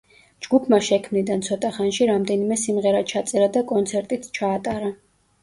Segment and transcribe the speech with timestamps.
[0.43, 4.93] ჯგუფმა შექმნიდან ცოტა ხანში რამდენიმე სიმღერა ჩაწერა და კონცერტიც ჩაატარა.